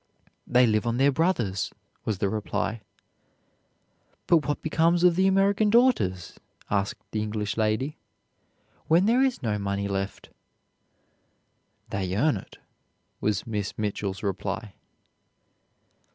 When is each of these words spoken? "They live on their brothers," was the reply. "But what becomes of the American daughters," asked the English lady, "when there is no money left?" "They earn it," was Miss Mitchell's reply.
"They 0.47 0.65
live 0.65 0.87
on 0.87 0.97
their 0.97 1.11
brothers," 1.11 1.71
was 2.05 2.17
the 2.17 2.27
reply. 2.27 2.81
"But 4.25 4.47
what 4.47 4.63
becomes 4.63 5.03
of 5.03 5.15
the 5.15 5.27
American 5.27 5.69
daughters," 5.69 6.39
asked 6.71 7.03
the 7.11 7.21
English 7.21 7.55
lady, 7.55 7.99
"when 8.87 9.05
there 9.05 9.21
is 9.21 9.43
no 9.43 9.59
money 9.59 9.87
left?" 9.87 10.29
"They 11.91 12.15
earn 12.15 12.35
it," 12.35 12.57
was 13.19 13.45
Miss 13.45 13.77
Mitchell's 13.77 14.23
reply. 14.23 14.73